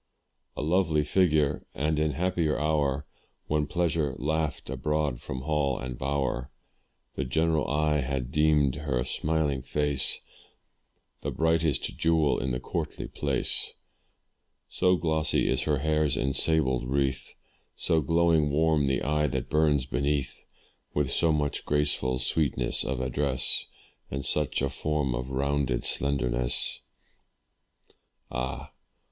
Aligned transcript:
A 0.57 0.63
lovely 0.63 1.03
figure! 1.03 1.67
and 1.75 1.99
in 1.99 2.13
happier 2.13 2.57
hour, 2.57 3.05
When 3.45 3.67
pleasure 3.67 4.15
laugh'd 4.17 4.71
abroad 4.71 5.21
from 5.21 5.41
hall 5.41 5.77
and 5.77 5.95
bower, 5.99 6.49
The 7.13 7.23
general 7.23 7.67
eye 7.67 7.99
had 7.99 8.31
deem'd 8.31 8.77
her 8.77 9.03
smiling 9.03 9.61
face 9.61 10.21
The 11.21 11.29
brightest 11.29 11.83
jewel 11.99 12.39
in 12.39 12.49
the 12.49 12.59
courtly 12.59 13.09
place: 13.09 13.75
So 14.69 14.95
glossy 14.95 15.47
is 15.47 15.65
her 15.65 15.77
hair's 15.77 16.17
ensabled 16.17 16.89
wreath, 16.89 17.35
So 17.75 18.01
glowing 18.01 18.49
warm 18.49 18.87
the 18.87 19.03
eye 19.03 19.27
that 19.27 19.51
burns 19.51 19.85
beneath 19.85 20.45
With 20.95 21.11
so 21.11 21.31
much 21.31 21.63
graceful 21.63 22.17
sweetness 22.17 22.83
of 22.83 23.01
address, 23.01 23.67
And 24.09 24.25
such 24.25 24.63
a 24.63 24.69
form 24.71 25.13
of 25.13 25.29
rounded 25.29 25.83
slenderness; 25.83 26.81
Ah! 28.31 28.73